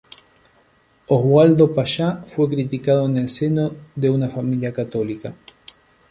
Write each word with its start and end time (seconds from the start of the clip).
Oswaldo 1.09 1.75
Payá 1.75 2.23
fue 2.25 2.49
criado 2.49 3.05
en 3.05 3.17
el 3.17 3.29
seno 3.29 3.71
de 3.93 4.09
una 4.09 4.29
familia 4.29 4.73
católica. 4.73 5.35